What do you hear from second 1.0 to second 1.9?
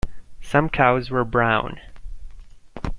were brown.